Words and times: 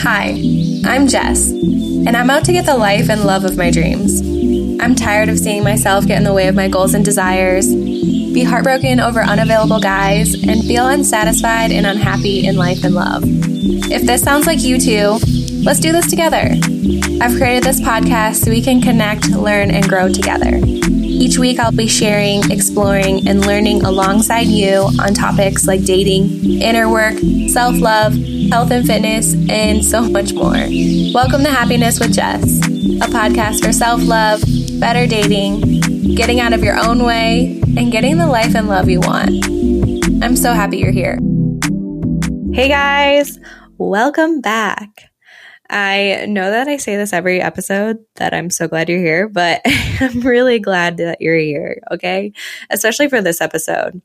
Hi, 0.00 0.40
I'm 0.84 1.08
Jess, 1.08 1.50
and 1.50 2.16
I'm 2.16 2.30
out 2.30 2.44
to 2.44 2.52
get 2.52 2.66
the 2.66 2.76
life 2.76 3.10
and 3.10 3.24
love 3.24 3.44
of 3.44 3.56
my 3.56 3.70
dreams. 3.70 4.20
I'm 4.80 4.94
tired 4.94 5.28
of 5.28 5.38
seeing 5.38 5.64
myself 5.64 6.06
get 6.06 6.18
in 6.18 6.24
the 6.24 6.32
way 6.32 6.46
of 6.46 6.54
my 6.54 6.68
goals 6.68 6.94
and 6.94 7.04
desires, 7.04 7.66
be 7.66 8.44
heartbroken 8.44 9.00
over 9.00 9.20
unavailable 9.20 9.80
guys, 9.80 10.34
and 10.34 10.62
feel 10.62 10.86
unsatisfied 10.86 11.72
and 11.72 11.84
unhappy 11.84 12.46
in 12.46 12.56
life 12.56 12.84
and 12.84 12.94
love. 12.94 13.24
If 13.24 14.02
this 14.02 14.22
sounds 14.22 14.46
like 14.46 14.62
you 14.62 14.78
too, 14.78 15.18
let's 15.64 15.80
do 15.80 15.90
this 15.90 16.08
together. 16.08 16.52
I've 17.20 17.36
created 17.36 17.64
this 17.64 17.80
podcast 17.80 18.44
so 18.44 18.50
we 18.50 18.62
can 18.62 18.80
connect, 18.80 19.30
learn, 19.30 19.72
and 19.72 19.88
grow 19.88 20.08
together. 20.08 20.60
Each 21.18 21.38
week, 21.38 21.58
I'll 21.58 21.72
be 21.72 21.88
sharing, 21.88 22.48
exploring, 22.52 23.26
and 23.26 23.44
learning 23.44 23.82
alongside 23.82 24.46
you 24.46 24.88
on 25.00 25.14
topics 25.14 25.66
like 25.66 25.84
dating, 25.84 26.62
inner 26.62 26.88
work, 26.88 27.18
self 27.48 27.74
love, 27.80 28.14
health 28.50 28.70
and 28.70 28.86
fitness, 28.86 29.34
and 29.50 29.84
so 29.84 30.08
much 30.08 30.32
more. 30.32 30.52
Welcome 30.52 31.42
to 31.44 31.50
Happiness 31.50 32.00
with 32.00 32.14
Jess, 32.14 32.42
a 32.42 33.10
podcast 33.10 33.64
for 33.64 33.72
self 33.72 34.02
love, 34.02 34.42
better 34.80 35.06
dating, 35.06 36.14
getting 36.14 36.40
out 36.40 36.52
of 36.52 36.64
your 36.64 36.76
own 36.78 37.04
way, 37.04 37.60
and 37.76 37.92
getting 37.92 38.16
the 38.16 38.26
life 38.26 38.54
and 38.54 38.68
love 38.68 38.88
you 38.88 39.00
want. 39.00 39.44
I'm 40.22 40.34
so 40.34 40.54
happy 40.54 40.78
you're 40.78 40.92
here. 40.92 41.18
Hey 42.54 42.68
guys, 42.68 43.38
welcome 43.76 44.40
back. 44.40 45.10
I 45.70 46.24
know 46.26 46.50
that 46.50 46.66
I 46.66 46.78
say 46.78 46.96
this 46.96 47.12
every 47.12 47.42
episode 47.42 47.98
that 48.16 48.32
I'm 48.32 48.48
so 48.48 48.68
glad 48.68 48.88
you're 48.88 48.98
here, 48.98 49.28
but 49.28 49.60
I'm 50.00 50.20
really 50.20 50.58
glad 50.58 50.96
that 50.96 51.20
you're 51.20 51.36
here, 51.36 51.82
okay? 51.90 52.32
Especially 52.70 53.08
for 53.08 53.20
this 53.20 53.42
episode. 53.42 54.00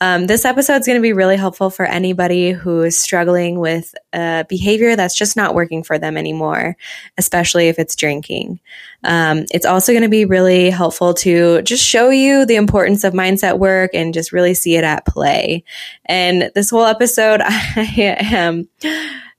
Um, 0.00 0.26
this 0.26 0.44
episode 0.44 0.80
is 0.80 0.86
going 0.86 0.98
to 0.98 1.02
be 1.02 1.14
really 1.14 1.36
helpful 1.36 1.70
for 1.70 1.86
anybody 1.86 2.52
who 2.52 2.82
is 2.82 2.98
struggling 2.98 3.58
with 3.58 3.94
a 4.12 4.44
behavior 4.46 4.94
that's 4.94 5.16
just 5.16 5.36
not 5.36 5.54
working 5.54 5.82
for 5.82 5.98
them 5.98 6.18
anymore, 6.18 6.76
especially 7.16 7.68
if 7.68 7.78
it's 7.78 7.96
drinking. 7.96 8.60
Um, 9.04 9.46
it's 9.50 9.64
also 9.64 9.92
going 9.92 10.02
to 10.02 10.10
be 10.10 10.26
really 10.26 10.68
helpful 10.68 11.14
to 11.14 11.62
just 11.62 11.82
show 11.82 12.10
you 12.10 12.44
the 12.44 12.56
importance 12.56 13.04
of 13.04 13.14
mindset 13.14 13.58
work 13.58 13.92
and 13.94 14.12
just 14.12 14.32
really 14.32 14.52
see 14.52 14.76
it 14.76 14.84
at 14.84 15.06
play. 15.06 15.64
And 16.04 16.50
this 16.54 16.68
whole 16.68 16.84
episode, 16.84 17.40
I 17.44 18.18
am 18.30 18.68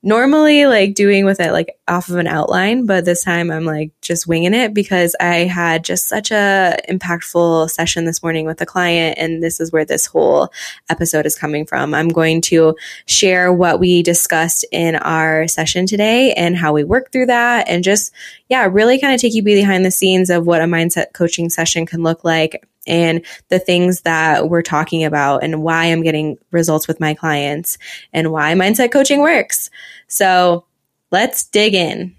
normally 0.03 0.67
like 0.67 0.93
doing 0.93 1.25
with 1.25 1.39
it 1.39 1.51
like 1.51 1.77
off 1.87 2.09
of 2.09 2.17
an 2.17 2.27
outline, 2.27 2.85
but 2.85 3.03
this 3.03 3.23
time 3.23 3.49
I'm 3.49 3.65
like 3.65 3.91
just 4.01 4.27
winging 4.27 4.53
it 4.53 4.73
because 4.73 5.15
I 5.19 5.45
had 5.45 5.83
just 5.83 6.07
such 6.07 6.31
a 6.31 6.77
impactful 6.87 7.69
session 7.71 8.05
this 8.05 8.21
morning 8.21 8.45
with 8.45 8.61
a 8.61 8.65
client 8.65 9.17
and 9.17 9.41
this 9.41 9.59
is 9.59 9.71
where 9.71 9.85
this 9.85 10.05
whole 10.05 10.49
episode 10.89 11.25
is 11.25 11.37
coming 11.37 11.65
from. 11.65 11.93
I'm 11.93 12.09
going 12.09 12.41
to 12.41 12.75
share 13.07 13.51
what 13.51 13.79
we 13.79 14.03
discussed 14.03 14.65
in 14.71 14.95
our 14.95 15.47
session 15.47 15.87
today 15.87 16.31
and 16.33 16.55
how 16.55 16.73
we 16.73 16.83
work 16.83 17.11
through 17.11 17.27
that 17.27 17.67
and 17.67 17.83
just 17.83 18.13
yeah, 18.49 18.67
really 18.71 18.99
kind 18.99 19.13
of 19.13 19.19
take 19.19 19.33
you 19.33 19.43
behind 19.43 19.83
the 19.83 19.91
scenes 19.91 20.29
of 20.29 20.45
what 20.45 20.61
a 20.61 20.65
mindset 20.65 21.13
coaching 21.13 21.49
session 21.49 21.85
can 21.85 22.03
look 22.03 22.23
like 22.23 22.65
and 22.87 23.25
the 23.49 23.59
things 23.59 24.01
that 24.01 24.49
we're 24.49 24.61
talking 24.61 25.03
about 25.03 25.43
and 25.43 25.61
why 25.63 25.85
I'm 25.85 26.03
getting 26.03 26.37
results 26.51 26.87
with 26.87 26.99
my 26.99 27.13
clients 27.13 27.77
and 28.13 28.31
why 28.31 28.53
mindset 28.53 28.91
coaching 28.91 29.21
works. 29.21 29.69
So 30.07 30.65
let's 31.11 31.43
dig 31.43 31.73
in. 31.73 32.15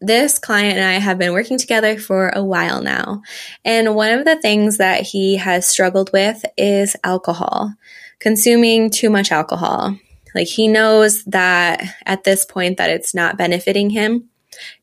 This 0.00 0.38
client 0.38 0.76
and 0.76 0.84
I 0.84 0.98
have 0.98 1.18
been 1.18 1.32
working 1.32 1.58
together 1.58 1.98
for 1.98 2.28
a 2.28 2.44
while 2.44 2.82
now. 2.82 3.22
And 3.64 3.94
one 3.94 4.12
of 4.12 4.24
the 4.24 4.40
things 4.40 4.76
that 4.76 5.02
he 5.02 5.36
has 5.36 5.66
struggled 5.66 6.12
with 6.12 6.44
is 6.56 6.96
alcohol, 7.02 7.72
consuming 8.18 8.90
too 8.90 9.08
much 9.08 9.32
alcohol. 9.32 9.98
Like 10.34 10.48
he 10.48 10.68
knows 10.68 11.24
that 11.24 11.82
at 12.04 12.24
this 12.24 12.44
point 12.44 12.76
that 12.76 12.90
it's 12.90 13.14
not 13.14 13.38
benefiting 13.38 13.88
him. 13.88 14.28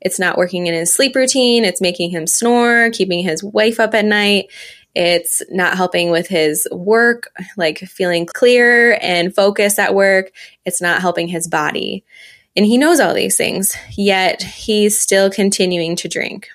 It's 0.01 0.19
not 0.19 0.37
working 0.37 0.67
in 0.67 0.73
his 0.73 0.93
sleep 0.93 1.15
routine. 1.15 1.65
It's 1.65 1.81
making 1.81 2.11
him 2.11 2.27
snore, 2.27 2.89
keeping 2.91 3.23
his 3.23 3.43
wife 3.43 3.79
up 3.79 3.93
at 3.93 4.05
night. 4.05 4.51
It's 4.95 5.41
not 5.49 5.75
helping 5.75 6.11
with 6.11 6.27
his 6.27 6.67
work, 6.71 7.31
like 7.57 7.79
feeling 7.79 8.25
clear 8.25 8.97
and 9.01 9.33
focused 9.33 9.79
at 9.79 9.95
work. 9.95 10.31
It's 10.65 10.81
not 10.81 11.01
helping 11.01 11.27
his 11.27 11.47
body. 11.47 12.03
And 12.55 12.65
he 12.65 12.77
knows 12.77 12.99
all 12.99 13.15
these 13.15 13.35
things, 13.35 13.75
yet 13.97 14.43
he's 14.43 14.99
still 14.99 15.31
continuing 15.31 15.95
to 15.97 16.07
drink. 16.07 16.49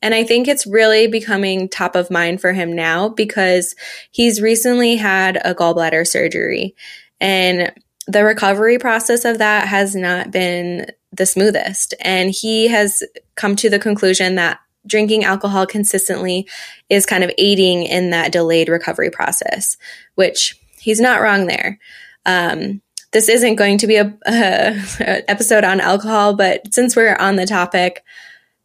And 0.00 0.14
I 0.14 0.24
think 0.24 0.48
it's 0.48 0.66
really 0.66 1.06
becoming 1.06 1.68
top 1.68 1.96
of 1.96 2.10
mind 2.10 2.40
for 2.40 2.52
him 2.52 2.72
now 2.72 3.08
because 3.08 3.74
he's 4.10 4.40
recently 4.40 4.96
had 4.96 5.40
a 5.44 5.54
gallbladder 5.54 6.06
surgery. 6.06 6.74
And 7.20 7.72
the 8.06 8.24
recovery 8.24 8.78
process 8.78 9.24
of 9.24 9.38
that 9.38 9.68
has 9.68 9.94
not 9.94 10.30
been 10.30 10.86
the 11.12 11.26
smoothest. 11.26 11.94
And 12.00 12.30
he 12.30 12.68
has 12.68 13.02
come 13.34 13.56
to 13.56 13.70
the 13.70 13.78
conclusion 13.78 14.36
that 14.36 14.58
drinking 14.86 15.24
alcohol 15.24 15.66
consistently 15.66 16.48
is 16.88 17.06
kind 17.06 17.22
of 17.22 17.30
aiding 17.38 17.84
in 17.84 18.10
that 18.10 18.32
delayed 18.32 18.68
recovery 18.68 19.10
process, 19.10 19.76
which 20.14 20.58
he's 20.78 21.00
not 21.00 21.20
wrong 21.20 21.46
there. 21.46 21.78
Um, 22.26 22.82
this 23.12 23.28
isn't 23.28 23.56
going 23.56 23.78
to 23.78 23.86
be 23.86 23.96
a, 23.96 24.16
a, 24.26 25.30
episode 25.30 25.64
on 25.64 25.80
alcohol, 25.80 26.34
but 26.34 26.72
since 26.72 26.96
we're 26.96 27.14
on 27.14 27.36
the 27.36 27.46
topic, 27.46 28.02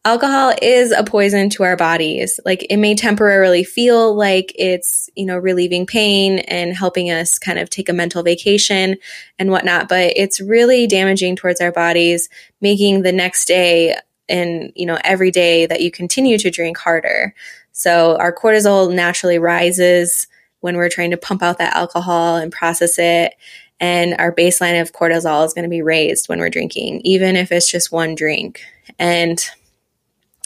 alcohol 0.08 0.54
is 0.62 0.94
a 0.94 1.04
poison 1.04 1.50
to 1.50 1.64
our 1.64 1.76
bodies. 1.76 2.40
Like 2.46 2.66
it 2.70 2.78
may 2.78 2.96
temporarily 2.96 3.66
feel 3.66 4.16
like 4.16 4.54
it's, 4.56 5.10
you 5.18 5.26
know, 5.26 5.36
relieving 5.36 5.86
pain 5.86 6.40
and 6.40 6.74
helping 6.74 7.12
us 7.12 7.38
kind 7.38 7.60
of 7.60 7.70
take 7.70 7.90
a 7.90 7.94
mental 7.94 8.24
vacation 8.24 8.96
and 9.38 9.52
whatnot, 9.52 9.90
but 9.90 10.14
it's 10.16 10.40
really 10.40 10.88
damaging 10.88 11.36
towards 11.36 11.60
our 11.60 11.74
bodies, 11.74 12.30
making 12.62 13.02
the 13.02 13.12
next 13.12 13.50
day 13.50 13.98
and, 14.30 14.72
you 14.78 14.86
know, 14.86 14.98
every 15.04 15.30
day 15.30 15.66
that 15.66 15.82
you 15.82 15.92
continue 15.92 16.38
to 16.38 16.50
drink 16.50 16.78
harder. 16.78 17.36
So 17.74 18.16
our 18.18 18.34
cortisol 18.34 18.94
naturally 18.94 19.40
rises 19.40 20.28
when 20.62 20.78
we're 20.78 20.90
trying 20.90 21.12
to 21.12 21.18
pump 21.18 21.44
out 21.44 21.58
that 21.58 21.76
alcohol 21.76 22.38
and 22.38 22.50
process 22.50 22.98
it. 22.98 23.34
And 23.82 24.16
our 24.20 24.34
baseline 24.34 24.82
of 24.82 24.94
cortisol 24.94 25.46
is 25.46 25.54
going 25.54 25.64
to 25.64 25.70
be 25.70 25.82
raised 25.82 26.30
when 26.30 26.40
we're 26.40 26.50
drinking, 26.50 27.02
even 27.02 27.36
if 27.36 27.52
it's 27.52 27.70
just 27.70 27.92
one 27.92 28.16
drink. 28.16 28.62
And 28.98 29.46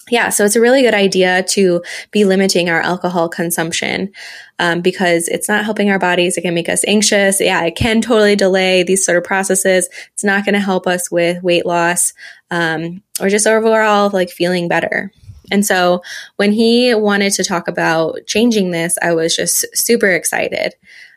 yeah, 0.10 0.30
so 0.30 0.44
it's 0.46 0.56
a 0.56 0.62
really 0.62 0.82
good 0.82 0.94
idea 0.94 1.44
to 1.50 1.82
be 2.12 2.26
limiting 2.26 2.70
our 2.70 2.82
alcohol 2.82 3.30
consumption 3.30 4.12
um, 4.60 4.82
because 4.82 5.28
it's 5.28 5.48
not 5.48 5.64
helping 5.64 5.90
our 5.90 6.00
bodies. 6.00 6.38
It 6.38 6.42
can 6.42 6.54
make 6.54 6.70
us 6.70 6.84
anxious. 6.88 7.40
Yeah, 7.40 7.64
it 7.64 7.76
can 7.76 8.02
totally 8.02 8.36
delay 8.36 8.84
these 8.84 9.06
sort 9.06 9.18
of 9.18 9.24
processes. 9.24 9.90
It's 10.14 10.24
not 10.24 10.44
going 10.44 10.54
to 10.54 10.60
help 10.60 10.88
us 10.88 11.12
with 11.12 11.44
weight 11.44 11.66
loss 11.66 12.14
um, 12.50 13.04
or 13.20 13.30
just 13.30 13.48
overall 13.48 14.10
like 14.12 14.30
feeling 14.30 14.68
better. 14.68 15.12
And 15.52 15.66
so 15.66 16.02
when 16.38 16.52
he 16.52 16.96
wanted 16.96 17.34
to 17.34 17.44
talk 17.44 17.68
about 17.68 18.20
changing 18.26 18.72
this, 18.72 18.98
I 19.02 19.14
was 19.14 19.36
just 19.36 19.66
super 19.74 20.10
excited. 20.10 20.74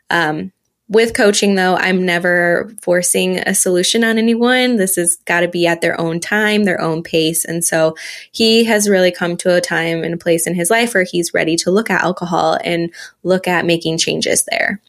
Um, 0.09 0.51
with 0.87 1.15
coaching, 1.15 1.55
though, 1.55 1.75
I'm 1.75 2.05
never 2.05 2.71
forcing 2.81 3.39
a 3.39 3.55
solution 3.55 4.03
on 4.03 4.17
anyone. 4.17 4.75
This 4.75 4.97
has 4.97 5.15
got 5.25 5.39
to 5.39 5.47
be 5.47 5.65
at 5.65 5.81
their 5.81 5.99
own 5.99 6.19
time, 6.19 6.63
their 6.63 6.79
own 6.79 7.01
pace. 7.01 7.43
And 7.43 7.63
so 7.63 7.95
he 8.31 8.65
has 8.65 8.87
really 8.87 9.11
come 9.11 9.35
to 9.37 9.55
a 9.55 9.61
time 9.61 10.03
and 10.03 10.13
a 10.13 10.17
place 10.17 10.45
in 10.45 10.53
his 10.53 10.69
life 10.69 10.93
where 10.93 11.03
he's 11.03 11.33
ready 11.33 11.55
to 11.57 11.71
look 11.71 11.89
at 11.89 12.03
alcohol 12.03 12.59
and 12.63 12.93
look 13.23 13.47
at 13.47 13.65
making 13.65 13.97
changes 13.97 14.45
there. 14.51 14.79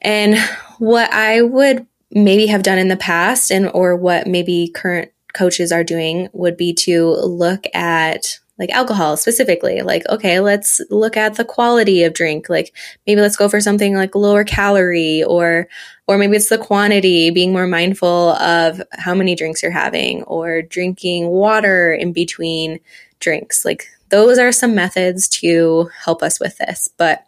And 0.00 0.38
what 0.78 1.12
I 1.12 1.42
would 1.42 1.86
maybe 2.10 2.46
have 2.46 2.62
done 2.62 2.78
in 2.78 2.88
the 2.88 2.96
past 2.96 3.50
and 3.50 3.68
or 3.74 3.96
what 3.96 4.28
maybe 4.28 4.68
current 4.68 5.10
coaches 5.32 5.72
are 5.72 5.82
doing 5.82 6.28
would 6.32 6.56
be 6.56 6.72
to 6.72 7.10
look 7.10 7.64
at 7.74 8.38
like 8.58 8.70
alcohol 8.70 9.16
specifically 9.16 9.82
like 9.82 10.08
okay 10.08 10.38
let's 10.38 10.80
look 10.88 11.16
at 11.16 11.34
the 11.34 11.44
quality 11.44 12.04
of 12.04 12.14
drink 12.14 12.48
like 12.48 12.72
maybe 13.04 13.20
let's 13.20 13.36
go 13.36 13.48
for 13.48 13.60
something 13.60 13.96
like 13.96 14.14
lower 14.14 14.44
calorie 14.44 15.24
or 15.24 15.66
or 16.06 16.18
maybe 16.18 16.36
it's 16.36 16.48
the 16.48 16.58
quantity 16.58 17.30
being 17.30 17.52
more 17.52 17.66
mindful 17.66 18.30
of 18.30 18.82
how 18.92 19.14
many 19.14 19.34
drinks 19.34 19.62
you're 19.62 19.72
having 19.72 20.22
or 20.24 20.62
drinking 20.62 21.28
water 21.28 21.92
in 21.92 22.12
between 22.12 22.78
drinks. 23.20 23.64
Like 23.64 23.88
those 24.10 24.38
are 24.38 24.52
some 24.52 24.74
methods 24.74 25.28
to 25.28 25.88
help 26.04 26.22
us 26.22 26.38
with 26.38 26.58
this. 26.58 26.88
But 26.96 27.26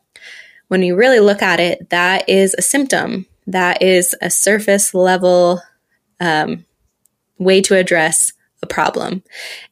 when 0.69 0.83
you 0.83 0.95
really 0.97 1.21
look 1.21 1.43
at 1.43 1.61
it 1.61 1.89
that 1.91 2.29
is 2.29 2.55
a 2.57 2.63
symptom. 2.63 3.27
That 3.47 3.81
is 3.81 4.15
a 4.21 4.29
surface 4.29 4.93
level 4.93 5.63
um, 6.21 6.67
way 7.39 7.63
to 7.63 7.77
address 7.77 8.33
a 8.63 8.67
problem. 8.67 9.23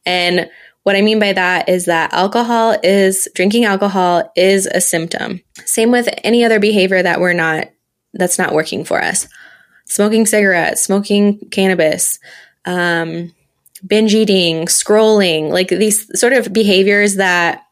And 0.05 0.49
what 0.85 0.95
I 0.95 1.01
mean 1.01 1.17
by 1.17 1.33
that 1.33 1.67
is 1.67 1.85
that 1.85 2.13
alcohol 2.13 2.77
is 2.83 3.27
drinking 3.33 3.65
alcohol 3.65 4.31
is 4.35 4.67
a 4.67 4.79
symptom. 4.79 5.41
Same 5.65 5.89
with 5.89 6.07
any 6.23 6.45
other 6.45 6.59
behavior 6.59 7.01
that 7.01 7.19
we're 7.19 7.33
not 7.33 7.69
that's 8.13 8.37
not 8.37 8.53
working 8.53 8.85
for 8.85 9.01
us. 9.01 9.27
Smoking 9.85 10.27
cigarettes, 10.27 10.83
smoking 10.83 11.39
cannabis, 11.49 12.19
um, 12.65 13.33
binge 13.85 14.13
eating, 14.13 14.67
scrolling, 14.67 15.49
like 15.49 15.69
these 15.69 16.19
sort 16.19 16.33
of 16.33 16.53
behaviors 16.53 17.15
that 17.15 17.63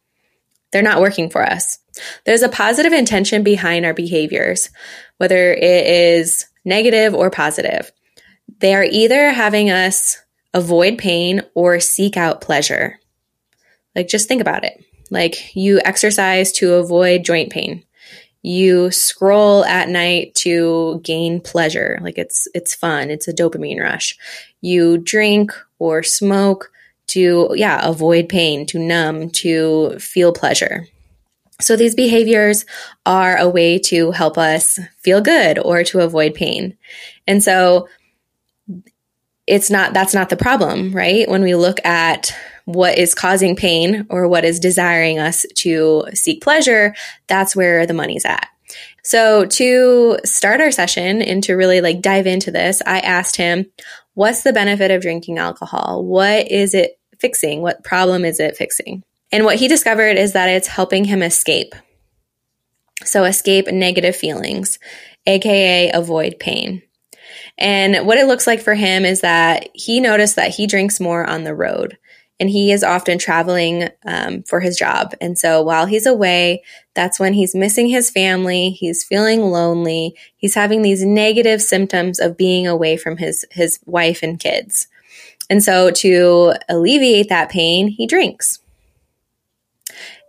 they're 0.72 0.82
not 0.82 1.00
working 1.00 1.30
for 1.30 1.44
us. 1.44 1.78
There's 2.26 2.42
a 2.42 2.50
positive 2.50 2.94
intention 2.94 3.44
behind 3.44 3.86
our 3.86 3.94
behaviors, 3.94 4.72
whether 5.18 5.54
it 5.54 5.86
is 5.86 6.48
negative 6.66 7.14
or 7.14 7.30
positive. 7.30 7.92
they 8.60 8.74
are 8.74 8.84
either 8.90 9.30
having 9.30 9.70
us 9.70 10.18
avoid 10.54 10.98
pain 10.98 11.42
or 11.54 11.80
seek 11.80 12.18
out 12.18 12.42
pleasure. 12.42 13.00
Like, 13.96 14.08
just 14.08 14.28
think 14.28 14.42
about 14.42 14.64
it. 14.64 14.84
Like, 15.10 15.56
you 15.56 15.80
exercise 15.86 16.52
to 16.54 16.74
avoid 16.74 17.24
joint 17.24 17.52
pain. 17.52 17.84
You 18.42 18.92
scroll 18.92 19.64
at 19.66 19.88
night 19.90 20.36
to 20.36 21.00
gain 21.04 21.40
pleasure. 21.40 22.00
Like, 22.02 22.18
it's, 22.18 22.48
it's 22.54 22.76
fun. 22.76 23.10
It's 23.10 23.28
a 23.28 23.34
dopamine 23.34 23.80
rush. 23.80 24.18
You 24.62 24.98
drink 24.98 25.54
or 25.80 26.04
smoke 26.04 26.72
to, 27.08 27.52
yeah, 27.56 27.88
avoid 27.88 28.30
pain, 28.30 28.66
to 28.68 28.80
numb, 28.80 29.30
to 29.30 29.98
feel 30.00 30.34
pleasure. 30.34 30.88
So 31.62 31.76
these 31.76 31.96
behaviors 31.96 32.66
are 33.06 33.38
a 33.38 33.48
way 33.48 33.78
to 33.80 34.12
help 34.12 34.38
us 34.38 34.80
feel 34.98 35.22
good 35.22 35.60
or 35.60 35.84
to 35.86 36.00
avoid 36.00 36.34
pain. 36.34 36.78
And 37.28 37.44
so 37.44 37.88
it's 39.46 39.70
not, 39.70 39.94
that's 39.94 40.14
not 40.14 40.30
the 40.30 40.38
problem, 40.38 40.94
right? 40.94 41.30
When 41.30 41.44
we 41.44 41.56
look 41.56 41.86
at 41.86 42.36
what 42.66 42.98
is 42.98 43.16
causing 43.16 43.56
pain 43.56 44.06
or 44.10 44.28
what 44.28 44.46
is 44.46 44.60
desiring 44.60 45.20
us 45.20 45.46
to 45.56 46.06
seek 46.14 46.42
pleasure, 46.42 46.96
that's 47.28 47.56
where 47.56 47.86
the 47.86 47.94
money's 47.94 48.26
at. 48.26 48.48
So 49.04 49.46
to 49.46 50.18
start 50.24 50.62
our 50.62 50.72
session 50.72 51.22
and 51.22 51.44
to 51.44 51.56
really 51.56 51.82
like 51.82 52.02
dive 52.02 52.26
into 52.26 52.52
this, 52.52 52.82
I 52.86 53.00
asked 53.00 53.36
him, 53.36 53.66
what's 54.14 54.44
the 54.44 54.54
benefit 54.54 54.92
of 54.92 55.02
drinking 55.02 55.38
alcohol? 55.38 56.04
What 56.06 56.50
is 56.50 56.74
it 56.74 57.00
fixing? 57.20 57.62
What 57.62 57.84
problem 57.84 58.24
is 58.24 58.40
it 58.40 58.56
fixing? 58.56 59.04
And 59.32 59.46
what 59.46 59.58
he 59.58 59.68
discovered 59.68 60.18
is 60.18 60.34
that 60.34 60.50
it's 60.50 60.68
helping 60.68 61.04
him 61.04 61.22
escape. 61.22 61.76
So 63.04 63.26
escape 63.26 63.68
negative 63.68 64.16
feelings, 64.16 64.80
aka 65.26 65.92
avoid 65.92 66.40
pain. 66.40 66.82
And 67.58 68.08
what 68.08 68.18
it 68.18 68.28
looks 68.28 68.48
like 68.48 68.62
for 68.62 68.74
him 68.74 69.06
is 69.06 69.22
that 69.22 69.70
he 69.74 70.00
noticed 70.00 70.38
that 70.38 70.52
he 70.52 70.68
drinks 70.68 71.00
more 71.00 71.26
on 71.26 71.44
the 71.44 71.56
road 71.56 71.98
and 72.40 72.50
he 72.50 72.72
is 72.72 72.84
often 72.84 73.18
traveling 73.18 73.90
um, 74.06 74.44
for 74.44 74.60
his 74.60 74.78
job. 74.78 75.14
And 75.22 75.38
so 75.38 75.62
while 75.62 75.86
he's 75.86 76.06
away, 76.06 76.64
that's 76.94 77.20
when 77.20 77.34
he's 77.34 77.56
missing 77.56 77.88
his 77.88 78.10
family. 78.10 78.72
He's 78.72 79.04
feeling 79.04 79.42
lonely. 79.42 80.16
He's 80.36 80.56
having 80.56 80.82
these 80.82 81.06
negative 81.06 81.62
symptoms 81.62 82.20
of 82.20 82.38
being 82.38 82.68
away 82.68 82.98
from 82.98 83.18
his, 83.18 83.46
his 83.52 83.80
wife 83.86 84.24
and 84.24 84.40
kids. 84.40 84.88
And 85.50 85.64
so 85.64 85.92
to 85.92 86.54
alleviate 86.70 87.30
that 87.30 87.50
pain, 87.50 87.88
he 87.88 88.08
drinks. 88.08 88.60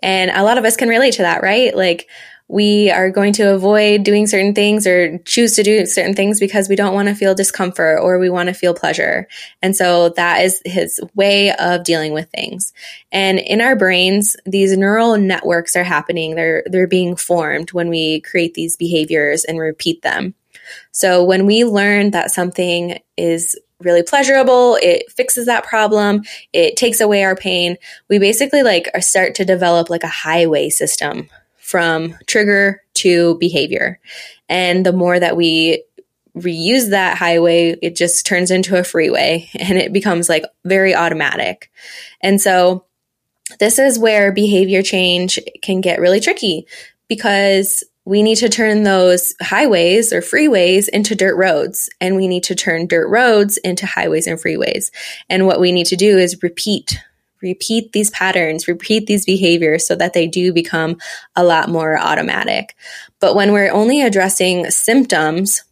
And 0.02 0.30
a 0.30 0.42
lot 0.42 0.58
of 0.58 0.64
us 0.64 0.76
can 0.76 0.88
relate 0.88 1.14
to 1.14 1.22
that, 1.22 1.42
right? 1.42 1.74
Like, 1.74 2.08
we 2.48 2.90
are 2.90 3.10
going 3.10 3.32
to 3.32 3.54
avoid 3.54 4.02
doing 4.02 4.26
certain 4.26 4.54
things 4.54 4.86
or 4.86 5.18
choose 5.18 5.56
to 5.56 5.62
do 5.62 5.86
certain 5.86 6.14
things 6.14 6.38
because 6.38 6.68
we 6.68 6.76
don't 6.76 6.94
want 6.94 7.08
to 7.08 7.14
feel 7.14 7.34
discomfort 7.34 8.00
or 8.02 8.18
we 8.18 8.28
want 8.28 8.48
to 8.48 8.54
feel 8.54 8.74
pleasure. 8.74 9.26
And 9.62 9.74
so 9.74 10.10
that 10.10 10.42
is 10.44 10.60
his 10.64 11.00
way 11.14 11.52
of 11.52 11.84
dealing 11.84 12.12
with 12.12 12.28
things. 12.30 12.72
And 13.10 13.38
in 13.38 13.62
our 13.62 13.76
brains, 13.76 14.36
these 14.44 14.76
neural 14.76 15.16
networks 15.16 15.74
are 15.74 15.84
happening. 15.84 16.34
They're, 16.34 16.64
they're 16.66 16.86
being 16.86 17.16
formed 17.16 17.72
when 17.72 17.88
we 17.88 18.20
create 18.20 18.52
these 18.52 18.76
behaviors 18.76 19.44
and 19.44 19.58
repeat 19.58 20.02
them. 20.02 20.34
So 20.92 21.24
when 21.24 21.46
we 21.46 21.64
learn 21.64 22.10
that 22.10 22.30
something 22.30 22.98
is 23.16 23.58
really 23.80 24.02
pleasurable, 24.02 24.78
it 24.82 25.10
fixes 25.10 25.46
that 25.46 25.64
problem, 25.64 26.22
it 26.52 26.76
takes 26.76 27.00
away 27.00 27.24
our 27.24 27.36
pain, 27.36 27.76
we 28.08 28.18
basically 28.18 28.62
like 28.62 28.88
start 29.00 29.34
to 29.36 29.44
develop 29.44 29.90
like 29.90 30.04
a 30.04 30.08
highway 30.08 30.68
system 30.68 31.28
from 31.64 32.14
trigger 32.26 32.82
to 32.92 33.38
behavior. 33.38 33.98
And 34.50 34.84
the 34.84 34.92
more 34.92 35.18
that 35.18 35.34
we 35.34 35.82
reuse 36.36 36.90
that 36.90 37.16
highway, 37.16 37.74
it 37.80 37.96
just 37.96 38.26
turns 38.26 38.50
into 38.50 38.78
a 38.78 38.84
freeway 38.84 39.48
and 39.58 39.78
it 39.78 39.90
becomes 39.92 40.28
like 40.28 40.44
very 40.66 40.94
automatic. 40.94 41.70
And 42.20 42.38
so 42.38 42.84
this 43.60 43.78
is 43.78 43.98
where 43.98 44.30
behavior 44.30 44.82
change 44.82 45.38
can 45.62 45.80
get 45.80 46.00
really 46.00 46.20
tricky 46.20 46.66
because 47.08 47.82
we 48.04 48.22
need 48.22 48.36
to 48.36 48.50
turn 48.50 48.82
those 48.82 49.34
highways 49.40 50.12
or 50.12 50.20
freeways 50.20 50.90
into 50.90 51.14
dirt 51.14 51.36
roads 51.36 51.88
and 51.98 52.14
we 52.14 52.28
need 52.28 52.44
to 52.44 52.54
turn 52.54 52.86
dirt 52.86 53.08
roads 53.08 53.56
into 53.56 53.86
highways 53.86 54.26
and 54.26 54.38
freeways. 54.38 54.90
And 55.30 55.46
what 55.46 55.60
we 55.60 55.72
need 55.72 55.86
to 55.86 55.96
do 55.96 56.18
is 56.18 56.42
repeat 56.42 56.98
repeat 57.44 57.92
these 57.92 58.10
patterns, 58.10 58.66
repeat 58.66 59.06
these 59.06 59.24
behaviors 59.24 59.86
so 59.86 59.94
that 59.94 60.14
they 60.14 60.26
do 60.26 60.52
become 60.52 60.96
a 61.36 61.44
lot 61.44 61.68
more 61.68 61.96
automatic. 61.96 62.74
But 63.20 63.36
when 63.36 63.52
we're 63.52 63.70
only 63.70 64.02
addressing 64.02 64.70
symptoms, 64.70 65.62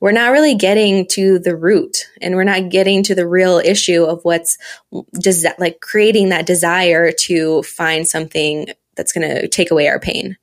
we're 0.00 0.12
not 0.12 0.30
really 0.30 0.54
getting 0.54 1.06
to 1.08 1.38
the 1.38 1.56
root 1.56 2.06
and 2.20 2.36
we're 2.36 2.44
not 2.44 2.68
getting 2.68 3.02
to 3.04 3.14
the 3.14 3.26
real 3.26 3.58
issue 3.58 4.04
of 4.04 4.20
what's 4.24 4.58
like 5.58 5.80
creating 5.80 6.28
that 6.28 6.46
desire 6.46 7.10
to 7.12 7.62
find 7.62 8.06
something 8.06 8.68
that's 8.94 9.12
going 9.12 9.28
to 9.28 9.48
take 9.48 9.70
away 9.70 9.88
our 9.88 9.98
pain. 9.98 10.36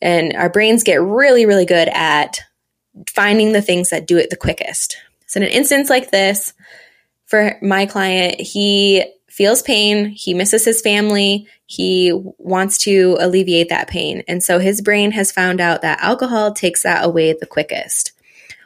And 0.00 0.34
our 0.34 0.50
brains 0.50 0.84
get 0.84 1.00
really, 1.00 1.46
really 1.46 1.66
good 1.66 1.88
at 1.88 2.40
finding 3.08 3.52
the 3.52 3.62
things 3.62 3.90
that 3.90 4.06
do 4.06 4.18
it 4.18 4.30
the 4.30 4.36
quickest. 4.36 4.98
So, 5.26 5.40
in 5.40 5.46
an 5.46 5.52
instance 5.52 5.90
like 5.90 6.10
this, 6.10 6.54
for 7.26 7.58
my 7.60 7.84
client, 7.86 8.40
he 8.40 9.04
feels 9.38 9.62
pain, 9.62 10.06
he 10.06 10.34
misses 10.34 10.64
his 10.64 10.80
family, 10.80 11.46
he 11.66 12.12
wants 12.38 12.76
to 12.76 13.16
alleviate 13.20 13.68
that 13.68 13.86
pain. 13.86 14.24
And 14.26 14.42
so 14.42 14.58
his 14.58 14.82
brain 14.82 15.12
has 15.12 15.30
found 15.30 15.60
out 15.60 15.80
that 15.82 16.00
alcohol 16.02 16.52
takes 16.52 16.82
that 16.82 17.04
away 17.04 17.32
the 17.32 17.46
quickest. 17.46 18.10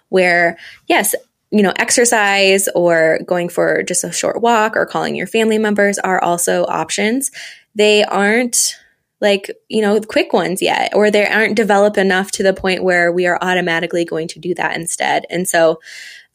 Where, 0.09 0.57
yes, 0.87 1.15
you 1.51 1.63
know, 1.63 1.75
exercise 1.77 2.69
or 2.75 3.19
going 3.27 3.51
for 3.51 3.83
just 3.83 4.03
a 4.03 4.13
short 4.13 4.41
walk 4.41 4.75
or 4.75 4.87
calling 4.87 5.15
your 5.15 5.27
family 5.27 5.59
members 5.59 5.99
are 5.99 6.25
also 6.25 6.65
options. 6.65 7.31
They 7.75 8.03
aren't 8.03 8.75
like, 9.21 9.51
you 9.69 9.83
know, 9.83 10.01
quick 10.01 10.33
ones 10.33 10.63
yet, 10.63 10.95
or 10.95 11.11
they 11.11 11.27
aren't 11.27 11.55
developed 11.55 11.99
enough 11.99 12.31
to 12.33 12.43
the 12.43 12.55
point 12.55 12.83
where 12.83 13.13
we 13.13 13.27
are 13.27 13.39
automatically 13.43 14.07
going 14.07 14.29
to 14.29 14.41
do 14.41 14.55
that 14.55 14.75
instead. 14.75 15.27
And 15.29 15.47
so 15.47 15.81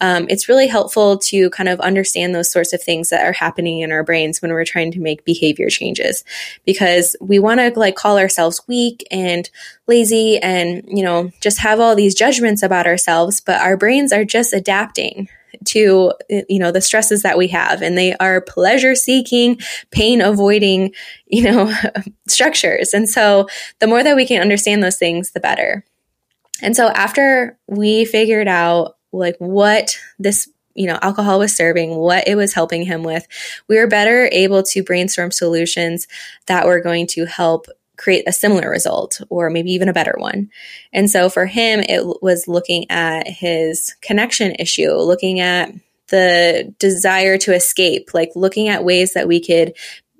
um, 0.01 0.27
it's 0.29 0.47
really 0.47 0.67
helpful 0.67 1.17
to 1.17 1.49
kind 1.49 1.69
of 1.69 1.79
understand 1.79 2.33
those 2.33 2.51
sorts 2.51 2.73
of 2.73 2.81
things 2.81 3.09
that 3.09 3.25
are 3.25 3.33
happening 3.33 3.79
in 3.79 3.91
our 3.91 4.03
brains 4.03 4.41
when 4.41 4.51
we're 4.51 4.65
trying 4.65 4.91
to 4.91 4.99
make 4.99 5.25
behavior 5.25 5.69
changes. 5.69 6.23
Because 6.65 7.15
we 7.19 7.39
want 7.39 7.59
to 7.59 7.79
like 7.79 7.95
call 7.95 8.17
ourselves 8.17 8.61
weak 8.67 9.05
and 9.11 9.49
lazy 9.87 10.37
and 10.39 10.83
you 10.85 11.03
know 11.03 11.31
just 11.41 11.59
have 11.59 11.79
all 11.79 11.95
these 11.95 12.13
judgments 12.13 12.61
about 12.61 12.85
ourselves 12.85 13.39
but 13.39 13.61
our 13.61 13.77
brains 13.77 14.11
are 14.11 14.25
just 14.25 14.51
adapting 14.51 15.29
to 15.65 16.13
you 16.29 16.59
know 16.59 16.71
the 16.71 16.81
stresses 16.81 17.23
that 17.23 17.37
we 17.37 17.47
have 17.47 17.81
and 17.81 17.97
they 17.97 18.15
are 18.17 18.41
pleasure 18.41 18.95
seeking 18.95 19.59
pain 19.91 20.21
avoiding 20.21 20.93
you 21.27 21.43
know 21.43 21.73
structures. 22.27 22.93
And 22.93 23.09
so 23.09 23.47
the 23.79 23.87
more 23.87 24.03
that 24.03 24.15
we 24.15 24.25
can 24.25 24.41
understand 24.41 24.83
those 24.83 24.97
things 24.97 25.31
the 25.31 25.39
better. 25.39 25.83
And 26.61 26.75
so 26.75 26.87
after 26.87 27.57
we 27.67 28.05
figured 28.05 28.47
out 28.47 28.96
like 29.17 29.35
what 29.39 29.97
this 30.19 30.49
you 30.75 30.87
know 30.87 30.99
alcohol 31.01 31.39
was 31.39 31.55
serving 31.55 31.95
what 31.95 32.27
it 32.27 32.35
was 32.35 32.53
helping 32.53 32.83
him 32.83 33.03
with. 33.03 33.27
We 33.67 33.77
were 33.77 33.87
better 33.87 34.29
able 34.31 34.63
to 34.63 34.83
brainstorm 34.83 35.31
solutions 35.31 36.07
that 36.45 36.65
were 36.65 36.81
going 36.81 37.07
to 37.07 37.25
help 37.25 37.67
create 37.97 38.25
a 38.27 38.31
similar 38.31 38.69
result 38.69 39.21
or 39.29 39.49
maybe 39.49 39.71
even 39.71 39.89
a 39.89 39.93
better 39.93 40.13
one. 40.17 40.51
And 40.93 41.09
so 41.09 41.29
for 41.29 41.47
him 41.47 41.79
it 41.79 42.21
was 42.21 42.47
looking 42.47 42.89
at 42.91 43.27
his 43.27 43.95
connection 44.01 44.55
issue 44.59 44.91
looking 44.91 45.39
at 45.39 45.71
the 46.09 46.73
desire 46.79 47.37
to 47.37 47.53
escape 47.53 48.13
like 48.13 48.31
looking 48.35 48.69
at 48.69 48.85
ways 48.85 49.13
that 49.13 49.27
we 49.27 49.43
could 49.43 49.73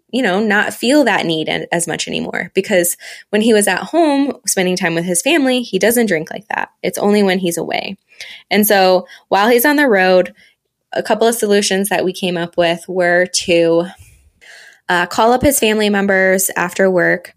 you 0.10 0.22
know, 0.22 0.40
not 0.40 0.74
feel 0.74 1.04
that 1.04 1.26
need 1.26 1.50
as 1.50 1.88
much 1.88 2.08
anymore 2.08 2.52
because 2.54 2.96
when 3.30 3.42
he 3.42 3.54
was 3.54 3.68
at 3.68 3.84
home 3.84 4.34
spending 4.46 4.76
time 4.76 4.96
with 4.96 5.04
his 5.04 5.22
family, 5.22 5.62
he 5.62 5.80
doesn't 5.80 6.06
drink 6.06 6.32
like 6.32 6.48
that. 6.48 6.72
It's 6.82 6.98
only 6.98 7.24
when 7.24 7.40
he's 7.40 7.58
away. 7.58 7.98
And 8.50 8.66
so 8.66 9.06
while 9.28 9.50
he's 9.50 9.66
on 9.66 9.76
the 9.76 9.88
road, 9.88 10.34
a 10.94 11.04
couple 11.04 11.28
of 11.28 11.36
solutions 11.36 11.90
that 11.90 12.06
we 12.06 12.14
came 12.14 12.38
up 12.38 12.58
with 12.58 12.88
were 12.88 13.26
to 13.26 13.88
uh, 14.90 15.06
call 15.08 15.34
up 15.34 15.42
his 15.42 15.60
family 15.60 15.90
members 15.90 16.50
after 16.56 16.90
work 16.90 17.36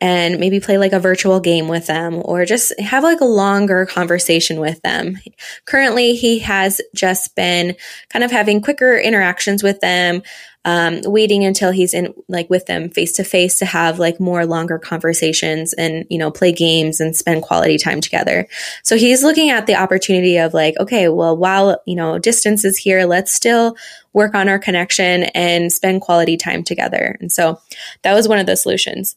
and 0.00 0.38
maybe 0.38 0.60
play 0.60 0.76
like 0.76 0.92
a 0.92 1.00
virtual 1.00 1.40
game 1.40 1.68
with 1.68 1.86
them 1.86 2.20
or 2.24 2.44
just 2.44 2.78
have 2.78 3.02
like 3.02 3.20
a 3.20 3.26
longer 3.26 3.86
conversation 3.86 4.60
with 4.60 4.80
them. 4.82 5.18
Currently, 5.64 6.16
he 6.16 6.40
has 6.40 6.80
just 6.94 7.34
been 7.34 7.76
kind 8.10 8.24
of 8.24 8.30
having 8.30 8.60
quicker 8.60 8.96
interactions 8.98 9.62
with 9.62 9.80
them, 9.80 10.22
um, 10.66 11.00
waiting 11.04 11.44
until 11.44 11.70
he's 11.70 11.94
in 11.94 12.12
like 12.28 12.50
with 12.50 12.66
them 12.66 12.90
face 12.90 13.12
to 13.12 13.24
face 13.24 13.60
to 13.60 13.64
have 13.64 13.98
like 13.98 14.20
more 14.20 14.44
longer 14.44 14.78
conversations 14.78 15.72
and 15.72 16.04
you 16.10 16.18
know 16.18 16.30
play 16.30 16.52
games 16.52 17.00
and 17.00 17.16
spend 17.16 17.42
quality 17.42 17.78
time 17.78 18.00
together. 18.00 18.48
So 18.82 18.96
he's 18.96 19.22
looking 19.22 19.48
at 19.50 19.66
the 19.66 19.76
opportunity 19.76 20.36
of 20.38 20.52
like 20.52 20.74
okay 20.78 21.08
well 21.08 21.36
while 21.36 21.80
you 21.86 21.94
know 21.94 22.18
distance 22.18 22.64
is 22.64 22.76
here 22.76 23.06
let's 23.06 23.32
still 23.32 23.76
work 24.12 24.34
on 24.34 24.48
our 24.48 24.58
connection 24.58 25.24
and 25.34 25.72
spend 25.72 26.00
quality 26.00 26.36
time 26.36 26.64
together. 26.64 27.16
And 27.20 27.30
so 27.30 27.60
that 28.02 28.14
was 28.14 28.26
one 28.26 28.38
of 28.38 28.46
the 28.46 28.56
solutions 28.56 29.14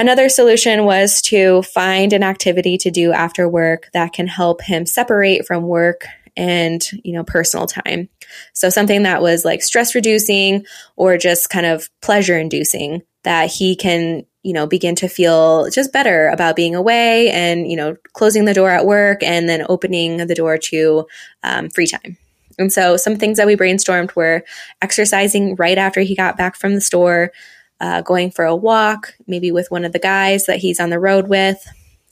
Another 0.00 0.30
solution 0.30 0.86
was 0.86 1.20
to 1.20 1.60
find 1.60 2.14
an 2.14 2.22
activity 2.22 2.78
to 2.78 2.90
do 2.90 3.12
after 3.12 3.46
work 3.46 3.90
that 3.92 4.14
can 4.14 4.26
help 4.26 4.62
him 4.62 4.86
separate 4.86 5.46
from 5.46 5.64
work 5.64 6.06
and, 6.38 6.82
you 7.04 7.12
know, 7.12 7.22
personal 7.22 7.66
time. 7.66 8.08
So 8.54 8.70
something 8.70 9.02
that 9.02 9.20
was 9.20 9.44
like 9.44 9.60
stress 9.62 9.94
reducing 9.94 10.64
or 10.96 11.18
just 11.18 11.50
kind 11.50 11.66
of 11.66 11.90
pleasure 12.00 12.38
inducing 12.38 13.02
that 13.24 13.50
he 13.50 13.76
can, 13.76 14.24
you 14.42 14.54
know, 14.54 14.66
begin 14.66 14.94
to 14.94 15.06
feel 15.06 15.68
just 15.68 15.92
better 15.92 16.28
about 16.28 16.56
being 16.56 16.74
away 16.74 17.28
and, 17.28 17.70
you 17.70 17.76
know, 17.76 17.94
closing 18.14 18.46
the 18.46 18.54
door 18.54 18.70
at 18.70 18.86
work 18.86 19.22
and 19.22 19.50
then 19.50 19.66
opening 19.68 20.16
the 20.16 20.34
door 20.34 20.56
to 20.56 21.06
um, 21.42 21.68
free 21.68 21.86
time. 21.86 22.16
And 22.58 22.72
so 22.72 22.96
some 22.96 23.16
things 23.16 23.36
that 23.36 23.46
we 23.46 23.54
brainstormed 23.54 24.16
were 24.16 24.44
exercising 24.80 25.56
right 25.56 25.76
after 25.76 26.00
he 26.00 26.16
got 26.16 26.38
back 26.38 26.56
from 26.56 26.74
the 26.74 26.80
store, 26.80 27.32
uh, 27.80 28.02
going 28.02 28.30
for 28.30 28.44
a 28.44 28.56
walk, 28.56 29.14
maybe 29.26 29.50
with 29.50 29.70
one 29.70 29.84
of 29.84 29.92
the 29.92 29.98
guys 29.98 30.46
that 30.46 30.58
he's 30.58 30.80
on 30.80 30.90
the 30.90 30.98
road 30.98 31.28
with, 31.28 31.64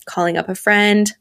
calling 0.06 0.36
up 0.36 0.48
a 0.48 0.54
friend, 0.54 1.12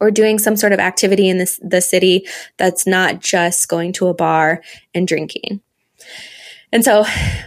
or 0.00 0.10
doing 0.10 0.38
some 0.38 0.56
sort 0.56 0.72
of 0.72 0.78
activity 0.78 1.28
in 1.28 1.38
this, 1.38 1.58
the 1.62 1.80
city 1.80 2.26
that's 2.56 2.86
not 2.86 3.20
just 3.20 3.68
going 3.68 3.92
to 3.94 4.08
a 4.08 4.14
bar 4.14 4.62
and 4.94 5.08
drinking. 5.08 5.60
And 6.70 6.84
so, 6.84 7.04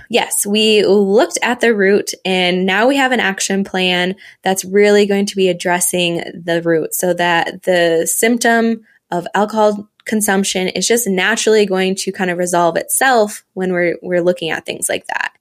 yes, 0.09 0.45
we 0.45 0.83
looked 0.83 1.37
at 1.43 1.59
the 1.59 1.75
root 1.75 2.11
and 2.25 2.65
now 2.65 2.87
we 2.87 2.97
have 2.97 3.11
an 3.11 3.19
action 3.19 3.63
plan 3.63 4.15
that's 4.41 4.65
really 4.65 5.05
going 5.05 5.27
to 5.27 5.35
be 5.35 5.47
addressing 5.47 6.23
the 6.33 6.61
root 6.63 6.95
so 6.95 7.13
that 7.13 7.63
the 7.63 8.07
symptom 8.11 8.83
of 9.11 9.27
alcohol 9.35 9.87
consumption 10.05 10.67
is 10.69 10.87
just 10.87 11.07
naturally 11.07 11.67
going 11.67 11.95
to 11.95 12.11
kind 12.11 12.31
of 12.31 12.39
resolve 12.39 12.77
itself 12.77 13.45
when 13.53 13.71
we're, 13.71 13.97
we're 14.01 14.23
looking 14.23 14.49
at 14.49 14.65
things 14.65 14.89
like 14.89 15.05
that. 15.07 15.33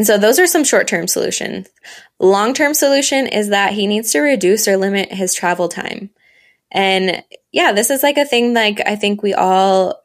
And 0.00 0.06
so 0.06 0.16
those 0.16 0.38
are 0.38 0.46
some 0.46 0.64
short-term 0.64 1.08
solutions. 1.08 1.68
Long-term 2.18 2.72
solution 2.72 3.26
is 3.26 3.50
that 3.50 3.74
he 3.74 3.86
needs 3.86 4.12
to 4.12 4.20
reduce 4.20 4.66
or 4.66 4.78
limit 4.78 5.12
his 5.12 5.34
travel 5.34 5.68
time. 5.68 6.08
And 6.72 7.22
yeah, 7.52 7.72
this 7.72 7.90
is 7.90 8.02
like 8.02 8.16
a 8.16 8.24
thing 8.24 8.54
like 8.54 8.80
I 8.86 8.96
think 8.96 9.22
we 9.22 9.34
all 9.34 10.02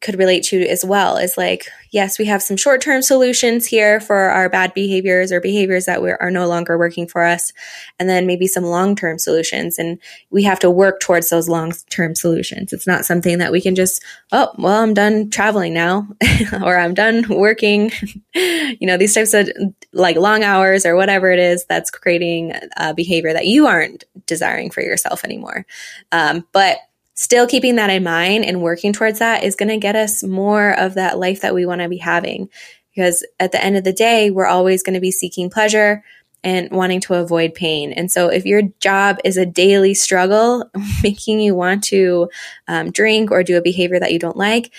could 0.00 0.18
relate 0.18 0.44
to 0.44 0.66
as 0.68 0.84
well 0.84 1.16
is 1.16 1.36
like 1.36 1.66
yes 1.90 2.18
we 2.18 2.24
have 2.24 2.42
some 2.42 2.56
short-term 2.56 3.02
solutions 3.02 3.66
here 3.66 4.00
for 4.00 4.16
our 4.16 4.48
bad 4.48 4.72
behaviors 4.74 5.32
or 5.32 5.40
behaviors 5.40 5.86
that 5.86 6.00
are 6.20 6.30
no 6.30 6.46
longer 6.46 6.78
working 6.78 7.06
for 7.06 7.22
us 7.22 7.52
and 7.98 8.08
then 8.08 8.26
maybe 8.26 8.46
some 8.46 8.64
long-term 8.64 9.18
solutions 9.18 9.78
and 9.78 9.98
we 10.30 10.42
have 10.42 10.58
to 10.58 10.70
work 10.70 11.00
towards 11.00 11.30
those 11.30 11.48
long-term 11.48 12.14
solutions. 12.14 12.72
It's 12.72 12.86
not 12.86 13.04
something 13.04 13.38
that 13.38 13.52
we 13.52 13.60
can 13.60 13.74
just 13.74 14.02
oh 14.30 14.52
well 14.58 14.82
i'm 14.82 14.94
done 14.94 15.30
traveling 15.30 15.74
now 15.74 16.08
or 16.62 16.78
i'm 16.78 16.94
done 16.94 17.26
working. 17.28 17.90
You 18.34 18.86
know 18.86 18.96
these 18.96 19.14
types 19.14 19.34
of 19.34 19.50
like 19.92 20.16
long 20.16 20.42
hours 20.42 20.86
or 20.86 20.96
whatever 20.96 21.30
it 21.30 21.38
is 21.38 21.64
that's 21.66 21.90
creating 21.90 22.54
a 22.76 22.94
behavior 22.94 23.32
that 23.32 23.46
you 23.46 23.66
aren't 23.66 24.04
desiring 24.26 24.70
for 24.70 24.80
yourself 24.80 25.24
anymore. 25.24 25.66
Um, 26.10 26.46
but 26.52 26.78
still 27.14 27.46
keeping 27.46 27.76
that 27.76 27.90
in 27.90 28.02
mind 28.02 28.44
and 28.44 28.62
working 28.62 28.92
towards 28.92 29.18
that 29.18 29.44
is 29.44 29.56
going 29.56 29.68
to 29.68 29.76
get 29.76 29.96
us 29.96 30.22
more 30.22 30.70
of 30.70 30.94
that 30.94 31.18
life 31.18 31.42
that 31.42 31.54
we 31.54 31.66
want 31.66 31.80
to 31.80 31.88
be 31.88 31.98
having. 31.98 32.48
Because 32.94 33.26
at 33.40 33.52
the 33.52 33.62
end 33.62 33.76
of 33.76 33.84
the 33.84 33.92
day, 33.92 34.30
we're 34.30 34.46
always 34.46 34.82
going 34.82 34.94
to 34.94 35.00
be 35.00 35.10
seeking 35.10 35.50
pleasure 35.50 36.02
and 36.44 36.70
wanting 36.70 37.00
to 37.00 37.14
avoid 37.14 37.54
pain. 37.54 37.92
And 37.92 38.10
so, 38.10 38.28
if 38.28 38.44
your 38.44 38.62
job 38.80 39.18
is 39.24 39.36
a 39.36 39.46
daily 39.46 39.94
struggle, 39.94 40.70
making 41.02 41.40
you 41.40 41.54
want 41.54 41.84
to 41.84 42.28
um, 42.68 42.90
drink 42.90 43.30
or 43.30 43.42
do 43.42 43.56
a 43.56 43.62
behavior 43.62 44.00
that 44.00 44.12
you 44.12 44.18
don't 44.18 44.36
like, 44.36 44.72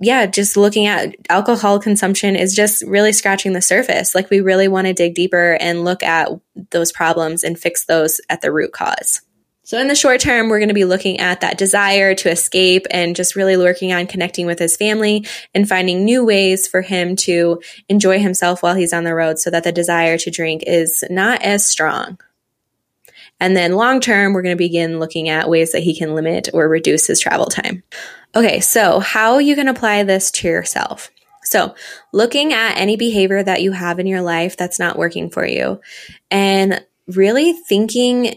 yeah, 0.00 0.26
just 0.26 0.56
looking 0.56 0.86
at 0.86 1.14
alcohol 1.28 1.78
consumption 1.78 2.36
is 2.36 2.54
just 2.54 2.82
really 2.82 3.12
scratching 3.12 3.52
the 3.52 3.62
surface. 3.62 4.14
Like, 4.14 4.30
we 4.30 4.40
really 4.40 4.68
want 4.68 4.86
to 4.86 4.92
dig 4.92 5.14
deeper 5.14 5.56
and 5.60 5.84
look 5.84 6.02
at 6.02 6.28
those 6.70 6.92
problems 6.92 7.42
and 7.42 7.58
fix 7.58 7.84
those 7.84 8.20
at 8.28 8.40
the 8.40 8.52
root 8.52 8.72
cause. 8.72 9.22
So, 9.68 9.78
in 9.78 9.86
the 9.86 9.94
short 9.94 10.22
term, 10.22 10.48
we're 10.48 10.60
going 10.60 10.68
to 10.70 10.74
be 10.74 10.86
looking 10.86 11.20
at 11.20 11.42
that 11.42 11.58
desire 11.58 12.14
to 12.14 12.30
escape 12.30 12.86
and 12.90 13.14
just 13.14 13.36
really 13.36 13.58
working 13.58 13.92
on 13.92 14.06
connecting 14.06 14.46
with 14.46 14.58
his 14.58 14.78
family 14.78 15.26
and 15.54 15.68
finding 15.68 16.06
new 16.06 16.24
ways 16.24 16.66
for 16.66 16.80
him 16.80 17.16
to 17.16 17.60
enjoy 17.86 18.18
himself 18.18 18.62
while 18.62 18.74
he's 18.74 18.94
on 18.94 19.04
the 19.04 19.14
road 19.14 19.38
so 19.38 19.50
that 19.50 19.64
the 19.64 19.70
desire 19.70 20.16
to 20.16 20.30
drink 20.30 20.62
is 20.66 21.04
not 21.10 21.42
as 21.42 21.66
strong. 21.66 22.18
And 23.40 23.54
then 23.54 23.74
long 23.74 24.00
term, 24.00 24.32
we're 24.32 24.40
going 24.40 24.56
to 24.56 24.58
begin 24.58 25.00
looking 25.00 25.28
at 25.28 25.50
ways 25.50 25.72
that 25.72 25.82
he 25.82 25.94
can 25.94 26.14
limit 26.14 26.48
or 26.54 26.66
reduce 26.66 27.06
his 27.06 27.20
travel 27.20 27.44
time. 27.44 27.82
Okay, 28.34 28.60
so 28.60 29.00
how 29.00 29.36
you 29.36 29.54
can 29.54 29.68
apply 29.68 30.02
this 30.02 30.30
to 30.30 30.48
yourself. 30.48 31.10
So, 31.42 31.74
looking 32.10 32.54
at 32.54 32.78
any 32.78 32.96
behavior 32.96 33.42
that 33.42 33.60
you 33.60 33.72
have 33.72 33.98
in 33.98 34.06
your 34.06 34.22
life 34.22 34.56
that's 34.56 34.78
not 34.78 34.96
working 34.96 35.28
for 35.28 35.44
you 35.44 35.82
and 36.30 36.82
really 37.06 37.52
thinking 37.52 38.34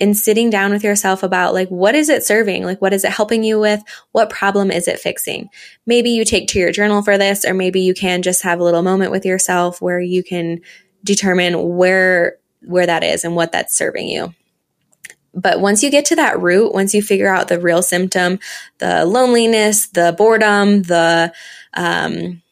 in 0.00 0.14
sitting 0.14 0.48
down 0.48 0.72
with 0.72 0.82
yourself 0.82 1.22
about 1.22 1.52
like, 1.52 1.68
what 1.68 1.94
is 1.94 2.08
it 2.08 2.24
serving? 2.24 2.64
Like, 2.64 2.80
what 2.80 2.94
is 2.94 3.04
it 3.04 3.12
helping 3.12 3.44
you 3.44 3.60
with? 3.60 3.82
What 4.12 4.30
problem 4.30 4.70
is 4.70 4.88
it 4.88 4.98
fixing? 4.98 5.50
Maybe 5.84 6.10
you 6.10 6.24
take 6.24 6.48
to 6.48 6.58
your 6.58 6.72
journal 6.72 7.02
for 7.02 7.18
this, 7.18 7.44
or 7.44 7.52
maybe 7.52 7.82
you 7.82 7.92
can 7.92 8.22
just 8.22 8.42
have 8.42 8.58
a 8.58 8.64
little 8.64 8.82
moment 8.82 9.12
with 9.12 9.26
yourself 9.26 9.80
where 9.80 10.00
you 10.00 10.24
can 10.24 10.62
determine 11.04 11.76
where, 11.76 12.38
where 12.62 12.86
that 12.86 13.04
is 13.04 13.24
and 13.24 13.36
what 13.36 13.52
that's 13.52 13.74
serving 13.74 14.08
you. 14.08 14.34
But 15.34 15.60
once 15.60 15.82
you 15.82 15.90
get 15.90 16.06
to 16.06 16.16
that 16.16 16.40
root, 16.40 16.72
once 16.72 16.94
you 16.94 17.02
figure 17.02 17.32
out 17.32 17.48
the 17.48 17.60
real 17.60 17.82
symptom, 17.82 18.40
the 18.78 19.04
loneliness, 19.04 19.88
the 19.88 20.14
boredom, 20.16 20.82
the, 20.82 21.32
um, 21.74 22.42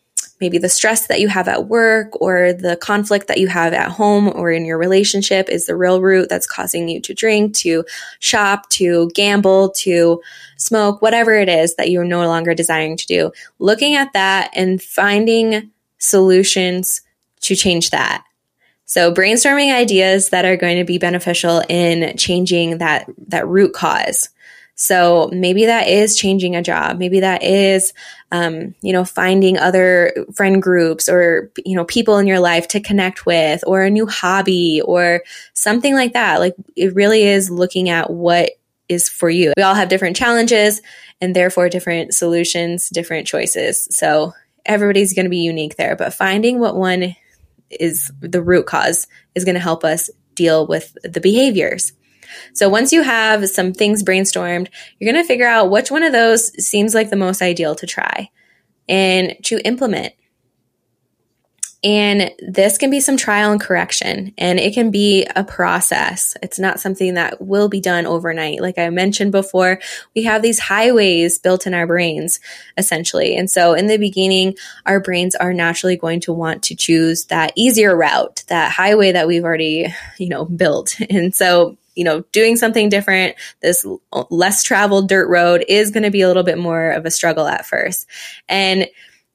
maybe 0.40 0.59
the 0.59 0.68
stress 0.68 1.07
that 1.09 1.21
you 1.21 1.28
have 1.28 1.49
at 1.49 1.66
work 1.66 2.21
or 2.21 2.52
the 2.52 2.76
conflict 2.76 3.26
that 3.26 3.38
you 3.38 3.49
have 3.49 3.73
at 3.73 3.90
home 3.90 4.28
or 4.35 4.50
in 4.50 4.64
your 4.64 4.78
relationship 4.78 5.49
is 5.49 5.66
the 5.66 5.76
real 5.76 6.00
root 6.00 6.28
that's 6.28 6.47
causing 6.47 6.88
you 6.88 7.00
to 7.00 7.14
drink, 7.14 7.54
to 7.57 7.85
shop, 8.21 8.68
to 8.71 9.11
gamble, 9.14 9.71
to 9.71 10.21
smoke, 10.57 11.02
whatever 11.02 11.35
it 11.35 11.49
is 11.49 11.75
that 11.76 11.90
you're 11.90 12.04
no 12.04 12.26
longer 12.26 12.54
desiring 12.54 12.97
to 12.97 13.07
do. 13.07 13.33
Looking 13.59 13.95
at 13.95 14.12
that 14.12 14.50
and 14.54 14.83
finding 14.83 15.71
solutions 15.99 17.02
to 17.40 17.57
change 17.57 17.90
that. 17.90 18.25
So 18.85 19.12
brainstorming 19.12 19.75
ideas 19.75 20.30
that 20.30 20.47
are 20.47 20.57
going 20.57 20.78
to 20.78 20.85
be 20.85 20.97
beneficial 20.97 21.62
in 21.68 22.16
changing 22.16 22.78
that, 22.78 23.07
that 23.26 23.47
root 23.47 23.75
cause. 23.75 24.30
So 24.80 25.28
maybe 25.32 25.66
that 25.66 25.88
is 25.88 26.16
changing 26.16 26.54
a 26.54 26.62
job. 26.62 26.99
Maybe 26.99 27.18
that 27.18 27.42
is, 27.42 27.92
um, 28.30 28.76
you 28.80 28.92
know, 28.92 29.04
finding 29.04 29.58
other 29.58 30.14
friend 30.37 30.62
groups 30.62 31.08
or, 31.08 31.50
you 31.66 31.75
know, 31.75 31.85
people 31.85 32.18
in 32.18 32.28
your 32.28 32.38
life 32.38 32.68
to 32.68 32.80
connect 32.80 33.26
with 33.26 33.64
or 33.66 33.82
a 33.82 33.90
new 33.90 34.06
hobby 34.06 34.80
or 34.80 35.25
something 35.52 35.94
like 35.94 36.12
that. 36.12 36.38
Like 36.38 36.54
it 36.76 36.94
really 36.94 37.25
is 37.25 37.50
looking 37.50 37.88
at 37.88 38.08
what 38.08 38.52
is 38.88 39.08
for 39.08 39.28
you. 39.28 39.52
We 39.56 39.64
all 39.64 39.75
have 39.75 39.88
different 39.88 40.14
challenges 40.14 40.80
and 41.20 41.35
therefore 41.35 41.68
different 41.68 42.14
solutions, 42.14 42.88
different 42.88 43.26
choices. 43.26 43.88
So 43.90 44.32
everybody's 44.64 45.12
going 45.12 45.26
to 45.26 45.30
be 45.30 45.38
unique 45.38 45.75
there, 45.75 45.97
but 45.97 46.14
finding 46.14 46.61
what 46.61 46.76
one 46.76 47.16
is 47.68 48.12
the 48.20 48.42
root 48.42 48.66
cause 48.66 49.08
is 49.35 49.44
going 49.44 49.56
to 49.56 49.61
help 49.61 49.85
us 49.85 50.08
deal 50.37 50.68
with 50.68 50.97
the 51.02 51.20
behaviors. 51.20 51.92
So 52.54 52.68
once 52.68 52.92
you 52.92 53.02
have 53.02 53.49
some 53.49 53.73
things 53.73 54.02
brainstormed, 54.02 54.68
you're 54.99 55.12
going 55.12 55.23
to 55.23 55.26
figure 55.26 55.47
out 55.47 55.70
which 55.70 55.90
one 55.90 56.02
of 56.02 56.12
those 56.12 56.52
seems 56.64 56.94
like 56.94 57.11
the 57.11 57.16
most 57.16 57.42
ideal 57.42 57.75
to 57.76 57.87
try 57.87 58.30
and 58.88 59.37
to 59.44 59.58
implement. 59.66 60.14
And 61.85 62.32
this 62.40 62.76
can 62.76 62.90
be 62.90 62.99
some 62.99 63.16
trial 63.16 63.52
and 63.52 63.61
correction, 63.61 64.35
and 64.37 64.58
it 64.58 64.75
can 64.75 64.90
be 64.90 65.25
a 65.37 65.44
process. 65.44 66.37
It's 66.42 66.58
not 66.58 66.80
something 66.80 67.14
that 67.14 67.40
will 67.40 67.68
be 67.68 67.80
done 67.80 68.04
overnight. 68.04 68.61
Like 68.61 68.78
I 68.78 68.90
mentioned 68.90 69.30
before, 69.30 69.78
we 70.16 70.25
have 70.25 70.42
these 70.42 70.58
highways 70.58 71.38
built 71.38 71.68
in 71.68 71.75
our 71.75 71.87
brains, 71.87 72.40
essentially. 72.76 73.37
And 73.37 73.49
so 73.49 73.75
in 73.75 73.87
the 73.87 73.97
beginning, 73.97 74.56
our 74.87 74.99
brains 74.99 75.37
are 75.37 75.54
naturally 75.54 75.97
going 75.97 76.18
to 76.23 76.32
want 76.32 76.64
to 76.64 76.75
choose 76.75 77.26
that 77.26 77.52
easier 77.54 77.97
route, 77.97 78.42
that 78.49 78.73
highway 78.73 79.12
that 79.12 79.28
we've 79.28 79.44
already, 79.44 79.94
you 80.18 80.28
know, 80.28 80.44
built. 80.44 80.97
And 81.11 81.35
so 81.35 81.78
you 81.98 82.04
know, 82.04 82.20
doing 82.30 82.56
something 82.56 82.88
different, 82.88 83.34
this 83.60 83.84
less 84.30 84.62
traveled 84.62 85.08
dirt 85.08 85.28
road 85.28 85.64
is 85.68 85.90
going 85.90 86.04
to 86.04 86.12
be 86.12 86.20
a 86.20 86.28
little 86.28 86.44
bit 86.44 86.56
more 86.56 86.92
of 86.92 87.04
a 87.04 87.10
struggle 87.10 87.48
at 87.48 87.66
first. 87.66 88.06
And 88.48 88.86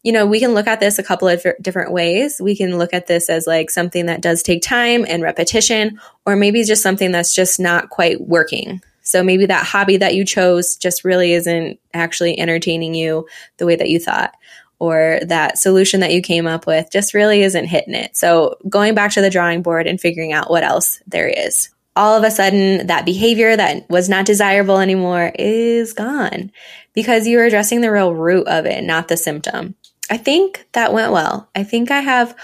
you 0.01 0.11
know, 0.11 0.25
we 0.25 0.39
can 0.39 0.53
look 0.53 0.67
at 0.67 0.79
this 0.81 0.99
a 0.99 1.03
couple 1.03 1.27
of 1.29 1.45
different 1.61 1.93
ways. 1.93 2.41
We 2.41 2.57
can 2.57 2.77
look 2.77 2.93
at 2.93 3.07
this 3.07 3.29
as 3.29 3.47
like 3.47 3.69
something 3.69 4.05
that 4.07 4.21
does 4.21 4.43
take 4.43 4.61
time 4.61 5.05
and 5.07 5.23
repetition, 5.23 5.99
or 6.25 6.35
maybe 6.35 6.63
just 6.63 6.83
something 6.83 7.11
that's 7.11 7.33
just 7.33 7.59
not 7.59 7.89
quite 7.89 8.19
working. 8.19 8.81
So 9.01 9.23
maybe 9.23 9.45
that 9.45 9.65
hobby 9.65 9.97
that 9.97 10.15
you 10.15 10.25
chose 10.25 10.75
just 10.75 11.05
really 11.05 11.33
isn't 11.33 11.79
actually 11.93 12.37
entertaining 12.37 12.95
you 12.95 13.27
the 13.57 13.65
way 13.65 13.77
that 13.77 13.89
you 13.89 13.99
thought, 13.99 14.33
or 14.79 15.19
that 15.25 15.57
solution 15.57 16.01
that 16.01 16.11
you 16.11 16.21
came 16.21 16.47
up 16.47 16.67
with 16.67 16.89
just 16.91 17.13
really 17.13 17.41
isn't 17.41 17.65
hitting 17.65 17.95
it. 17.95 18.15
So 18.17 18.57
going 18.67 18.95
back 18.95 19.11
to 19.13 19.21
the 19.21 19.29
drawing 19.29 19.61
board 19.61 19.87
and 19.87 19.99
figuring 20.01 20.33
out 20.33 20.49
what 20.49 20.63
else 20.63 21.01
there 21.07 21.27
is 21.27 21.69
all 21.95 22.17
of 22.17 22.23
a 22.23 22.31
sudden 22.31 22.87
that 22.87 23.05
behavior 23.05 23.55
that 23.55 23.89
was 23.89 24.09
not 24.09 24.25
desirable 24.25 24.79
anymore 24.79 25.31
is 25.37 25.93
gone 25.93 26.51
because 26.93 27.27
you 27.27 27.37
were 27.37 27.45
addressing 27.45 27.81
the 27.81 27.91
real 27.91 28.13
root 28.13 28.47
of 28.47 28.65
it, 28.65 28.83
not 28.83 29.07
the 29.07 29.17
symptom. 29.17 29.75
I 30.09 30.17
think 30.17 30.67
that 30.73 30.93
went 30.93 31.11
well. 31.11 31.49
I 31.55 31.63
think 31.63 31.91
I 31.91 32.01
have 32.01 32.35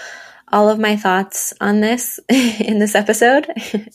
all 0.52 0.68
of 0.68 0.78
my 0.78 0.96
thoughts 0.96 1.52
on 1.60 1.80
this 1.80 2.18
in 2.28 2.78
this 2.78 2.94
episode. 2.94 3.46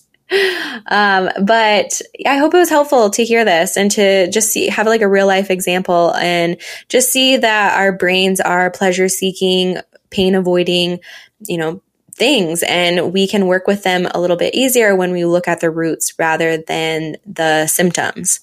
um, 0.87 1.29
but 1.43 2.01
I 2.25 2.37
hope 2.37 2.53
it 2.53 2.57
was 2.57 2.69
helpful 2.69 3.09
to 3.11 3.23
hear 3.23 3.45
this 3.45 3.77
and 3.77 3.91
to 3.91 4.29
just 4.31 4.51
see, 4.51 4.67
have 4.67 4.87
like 4.87 5.01
a 5.01 5.07
real 5.07 5.27
life 5.27 5.51
example 5.51 6.13
and 6.15 6.57
just 6.89 7.11
see 7.11 7.37
that 7.37 7.77
our 7.77 7.91
brains 7.91 8.39
are 8.39 8.71
pleasure 8.71 9.09
seeking, 9.09 9.77
pain 10.09 10.35
avoiding, 10.35 10.99
you 11.39 11.57
know, 11.57 11.81
things 12.15 12.63
and 12.63 13.11
we 13.13 13.27
can 13.27 13.47
work 13.47 13.67
with 13.67 13.83
them 13.83 14.07
a 14.13 14.19
little 14.19 14.37
bit 14.37 14.55
easier 14.55 14.95
when 14.95 15.11
we 15.11 15.25
look 15.25 15.47
at 15.47 15.59
the 15.59 15.69
roots 15.69 16.17
rather 16.17 16.57
than 16.57 17.17
the 17.25 17.67
symptoms. 17.67 18.39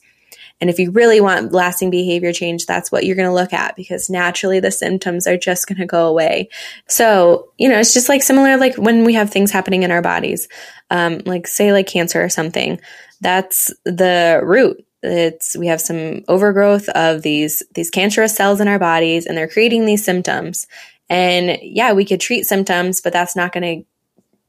And 0.60 0.70
if 0.70 0.78
you 0.78 0.92
really 0.92 1.20
want 1.20 1.52
lasting 1.52 1.90
behavior 1.90 2.32
change, 2.32 2.66
that's 2.66 2.92
what 2.92 3.04
you're 3.04 3.16
going 3.16 3.28
to 3.28 3.34
look 3.34 3.52
at 3.52 3.74
because 3.74 4.08
naturally 4.08 4.60
the 4.60 4.70
symptoms 4.70 5.26
are 5.26 5.36
just 5.36 5.66
going 5.66 5.78
to 5.78 5.86
go 5.86 6.06
away. 6.06 6.50
So, 6.86 7.48
you 7.58 7.68
know, 7.68 7.80
it's 7.80 7.94
just 7.94 8.08
like 8.08 8.22
similar, 8.22 8.56
like 8.56 8.76
when 8.76 9.04
we 9.04 9.14
have 9.14 9.30
things 9.30 9.50
happening 9.50 9.82
in 9.82 9.90
our 9.90 10.02
bodies, 10.02 10.46
um, 10.88 11.20
like 11.26 11.48
say 11.48 11.72
like 11.72 11.88
cancer 11.88 12.22
or 12.22 12.28
something, 12.28 12.80
that's 13.20 13.74
the 13.84 14.40
root. 14.44 14.86
It's, 15.02 15.56
we 15.56 15.66
have 15.66 15.80
some 15.80 16.22
overgrowth 16.28 16.88
of 16.90 17.22
these, 17.22 17.64
these 17.74 17.90
cancerous 17.90 18.36
cells 18.36 18.60
in 18.60 18.68
our 18.68 18.78
bodies 18.78 19.26
and 19.26 19.36
they're 19.36 19.48
creating 19.48 19.84
these 19.84 20.04
symptoms. 20.04 20.68
And 21.08 21.58
yeah, 21.62 21.92
we 21.92 22.04
could 22.04 22.20
treat 22.20 22.46
symptoms, 22.46 23.00
but 23.00 23.12
that's 23.12 23.36
not 23.36 23.52
going 23.52 23.80
to 23.80 23.86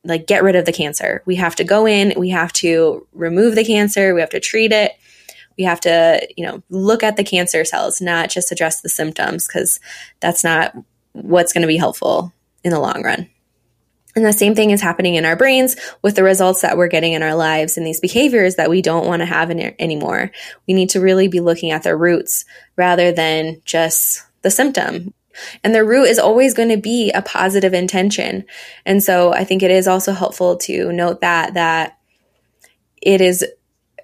like 0.06 0.28
get 0.28 0.44
rid 0.44 0.56
of 0.56 0.66
the 0.66 0.74
cancer. 0.74 1.24
We 1.26 1.36
have 1.36 1.56
to 1.58 1.64
go 1.64 1.86
in, 1.88 2.14
we 2.18 2.30
have 2.30 2.54
to 2.54 3.08
remove 3.14 3.56
the 3.56 3.66
cancer, 3.66 4.14
we 4.14 4.22
have 4.22 4.30
to 4.32 4.40
treat 4.40 4.72
it 4.72 4.94
we 5.58 5.64
have 5.64 5.80
to, 5.82 6.28
you 6.36 6.46
know, 6.46 6.64
look 6.70 7.04
at 7.04 7.16
the 7.16 7.24
cancer 7.24 7.66
cells, 7.66 8.02
not 8.02 8.30
just 8.30 8.52
address 8.52 8.82
the 8.82 8.90
symptoms, 8.90 9.48
because 9.48 9.80
that's 10.20 10.44
not 10.44 10.76
what's 11.14 11.54
going 11.54 11.62
to 11.62 11.68
be 11.68 11.78
helpful 11.78 12.34
in 12.64 12.72
the 12.72 12.80
long 12.80 13.04
run. 13.04 13.30
And 14.16 14.26
the 14.26 14.34
same 14.34 14.54
thing 14.54 14.70
is 14.70 14.82
happening 14.82 15.16
in 15.16 15.26
our 15.26 15.36
brains 15.36 15.76
with 16.04 16.16
the 16.16 16.24
results 16.24 16.62
that 16.62 16.78
we're 16.78 16.88
getting 16.88 17.14
in 17.14 17.24
our 17.24 17.34
lives 17.34 17.78
and 17.78 17.86
these 17.86 18.00
behaviors 18.00 18.56
that 18.56 18.70
we 18.70 18.82
don't 18.82 19.08
want 19.08 19.22
to 19.22 19.26
have 19.26 19.50
in, 19.50 19.76
anymore. 19.80 20.32
We 20.68 20.76
need 20.76 20.92
to 20.92 21.02
really 21.02 21.28
be 21.28 21.40
looking 21.40 21.72
at 21.72 21.84
the 21.84 21.96
roots 21.96 22.46
rather 22.76 23.12
than 23.12 23.62
just 23.66 24.24
the 24.44 24.52
symptom. 24.52 25.14
And 25.64 25.74
the 25.74 25.84
root 25.84 26.06
is 26.06 26.20
always 26.20 26.54
going 26.54 26.70
to 26.70 26.78
be 26.78 27.12
a 27.12 27.22
positive 27.22 27.74
intention. 27.74 28.46
And 28.86 29.04
so 29.04 29.34
I 29.34 29.44
think 29.44 29.64
it 29.64 29.72
is 29.72 29.88
also 29.88 30.14
helpful 30.14 30.58
to 30.58 30.92
note 30.92 31.22
that, 31.22 31.56
that 31.56 31.98
it 33.02 33.22
is 33.22 33.46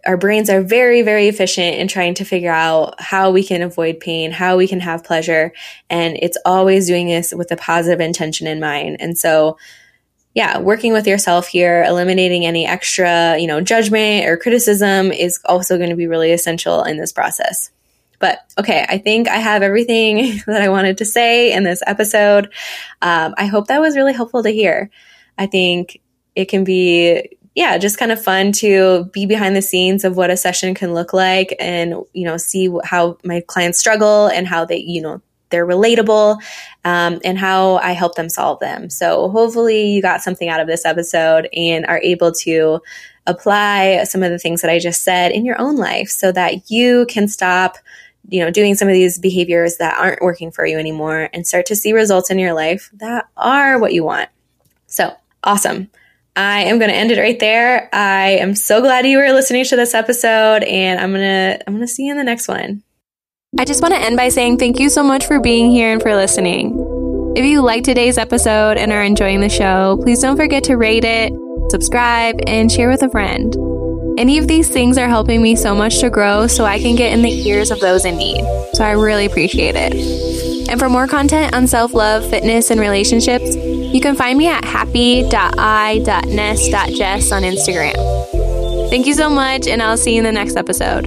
our 0.06 0.18
brains 0.18 0.50
are 0.50 0.62
very, 0.62 1.02
very 1.02 1.28
efficient 1.28 1.76
in 1.78 1.88
trying 1.88 2.14
to 2.16 2.26
figure 2.26 2.52
out 2.52 3.00
how 3.02 3.32
we 3.32 3.44
can 3.44 3.62
avoid 3.62 4.00
pain, 4.00 4.32
how 4.32 4.58
we 4.58 4.68
can 4.68 4.80
have 4.80 5.04
pleasure. 5.04 5.52
And 5.90 6.18
it's 6.22 6.38
always 6.46 6.88
doing 6.88 7.08
this 7.08 7.34
with 7.34 7.52
a 7.52 7.58
positive 7.58 8.00
intention 8.00 8.48
in 8.48 8.60
mind. 8.60 8.98
And 9.00 9.18
so, 9.18 9.58
yeah, 10.34 10.60
working 10.60 10.94
with 10.94 11.08
yourself 11.08 11.48
here, 11.48 11.84
eliminating 11.84 12.46
any 12.46 12.66
extra, 12.66 13.38
you 13.38 13.48
know, 13.48 13.62
judgment 13.62 14.26
or 14.26 14.38
criticism 14.38 15.12
is 15.12 15.40
also 15.46 15.78
going 15.78 15.90
to 15.90 15.96
be 15.96 16.08
really 16.08 16.32
essential 16.32 16.84
in 16.84 16.98
this 16.98 17.12
process. 17.12 17.72
But 18.20 18.40
okay, 18.58 18.86
I 18.88 18.98
think 18.98 19.28
I 19.28 19.38
have 19.38 19.64
everything 19.64 20.42
that 20.48 20.62
I 20.62 20.70
wanted 20.70 20.98
to 21.00 21.06
say 21.06 21.54
in 21.54 21.64
this 21.64 21.82
episode. 21.88 22.46
Um, 23.02 23.34
I 23.38 23.46
hope 23.46 23.68
that 23.68 23.82
was 23.82 23.96
really 23.96 24.14
helpful 24.14 24.44
to 24.44 24.50
hear. 24.50 24.90
I 25.38 25.46
think 25.46 26.02
it 26.36 26.46
can 26.46 26.64
be 26.64 27.38
yeah, 27.56 27.78
just 27.78 27.98
kind 27.98 28.12
of 28.12 28.24
fun 28.24 28.52
to 28.54 29.06
be 29.12 29.26
behind 29.26 29.56
the 29.56 29.62
scenes 29.62 30.06
of 30.06 30.16
what 30.16 30.30
a 30.30 30.38
session 30.38 30.74
can 30.74 30.94
look 30.94 31.12
like 31.12 31.54
and, 31.60 31.96
you 32.14 32.24
know, 32.24 32.38
see 32.38 32.70
how 32.86 33.18
my 33.24 33.42
clients 33.48 33.80
struggle 33.80 34.28
and 34.28 34.48
how 34.48 34.64
they, 34.64 34.78
you 34.78 35.02
know, 35.02 35.22
they're 35.50 35.68
relatable 35.68 36.42
um, 36.86 37.20
and 37.26 37.38
how 37.38 37.78
I 37.78 37.92
help 37.92 38.16
them 38.16 38.30
solve 38.30 38.60
them. 38.60 38.90
So 38.90 39.30
hopefully 39.30 39.88
you 39.88 40.02
got 40.02 40.22
something 40.22 40.48
out 40.48 40.62
of 40.62 40.68
this 40.68 40.86
episode 40.86 41.50
and 41.54 41.86
are 41.88 42.00
able 42.00 42.32
to 42.34 42.82
apply 43.28 44.04
some 44.06 44.24
of 44.24 44.32
the 44.32 44.40
things 44.40 44.62
that 44.62 44.72
I 44.72 44.80
just 44.80 45.04
said 45.04 45.32
in 45.32 45.44
your 45.44 45.60
own 45.60 45.76
life 45.76 46.10
so 46.10 46.32
that 46.32 46.70
you 46.70 47.08
can 47.10 47.28
stop 47.28 47.78
you 48.28 48.44
know 48.44 48.52
doing 48.52 48.76
some 48.76 48.88
of 48.88 48.94
these 48.94 49.18
behaviors 49.18 49.78
that 49.78 49.98
aren't 49.98 50.22
working 50.22 50.52
for 50.52 50.66
you 50.66 50.78
anymore 50.78 51.30
and 51.34 51.48
start 51.48 51.66
to 51.68 51.76
see 51.76 51.94
results 51.94 52.30
in 52.30 52.40
your 52.40 52.54
life 52.54 52.90
that 52.94 53.28
are 53.38 53.80
what 53.80 53.94
you 53.94 54.04
want. 54.04 54.30
So, 54.88 55.14
awesome. 55.44 55.90
I 56.36 56.62
am 56.64 56.80
going 56.80 56.90
to 56.90 56.96
end 56.96 57.12
it 57.12 57.20
right 57.20 57.40
there. 57.40 57.90
I 57.94 58.32
am 58.32 58.56
so 58.56 58.82
glad 58.82 59.06
you 59.06 59.18
were 59.18 59.34
listening 59.34 59.66
to 59.66 59.76
this 59.76 59.94
episode 59.94 60.64
and 60.64 61.00
I'm 61.00 61.12
going 61.12 61.22
to 61.22 61.64
I'm 61.68 61.76
going 61.76 61.86
to 61.86 61.88
see 61.88 62.06
you 62.06 62.12
in 62.12 62.18
the 62.18 62.24
next 62.24 62.48
one. 62.48 62.84
I 63.58 63.66
just 63.66 63.82
want 63.82 63.94
to 63.94 64.00
end 64.00 64.16
by 64.16 64.30
saying 64.30 64.58
thank 64.58 64.80
you 64.80 64.90
so 64.90 65.04
much 65.04 65.26
for 65.26 65.40
being 65.40 65.72
here 65.72 65.92
and 65.92 66.02
for 66.02 66.16
listening. 66.16 67.34
If 67.36 67.46
you 67.46 67.62
like 67.62 67.84
today's 67.84 68.18
episode 68.18 68.78
and 68.78 68.92
are 68.92 69.04
enjoying 69.04 69.42
the 69.42 69.50
show, 69.50 70.00
please 70.02 70.22
don't 70.22 70.38
forget 70.38 70.64
to 70.66 70.78
rate 70.78 71.04
it, 71.04 71.34
subscribe, 71.72 72.40
and 72.48 72.72
share 72.72 72.90
with 72.90 73.04
a 73.04 73.10
friend. 73.10 73.69
Any 74.20 74.38
of 74.38 74.50
these 74.50 74.68
things 74.68 74.98
are 74.98 75.08
helping 75.08 75.42
me 75.42 75.56
so 75.56 75.74
much 75.74 76.00
to 76.02 76.10
grow 76.10 76.46
so 76.46 76.66
I 76.66 76.78
can 76.78 76.98
get 76.98 77.14
in 77.14 77.22
the 77.22 77.32
ears 77.48 77.72
of 77.72 77.80
those 77.80 78.04
in 78.04 78.18
need. 78.18 78.44
So 78.74 78.84
I 78.84 78.92
really 78.92 79.26
appreciate 79.26 79.76
it. 79.78 79.94
And 80.70 80.78
for 80.78 80.90
more 80.90 81.08
content 81.08 81.56
on 81.56 81.68
self 81.68 81.94
love, 81.94 82.30
fitness, 82.30 82.70
and 82.70 82.82
relationships, 82.82 83.56
you 83.56 84.02
can 84.02 84.18
find 84.18 84.38
me 84.38 84.50
at 84.50 84.66
happ.i.ness.jess 84.66 85.32
on 87.32 87.44
Instagram. 87.44 88.90
Thank 88.90 89.08
you 89.08 89.14
so 89.14 89.30
much, 89.30 89.68
and 89.68 89.82
I'll 89.82 89.96
see 89.96 90.16
you 90.16 90.18
in 90.18 90.26
the 90.26 90.34
next 90.34 90.58
episode. 90.58 91.06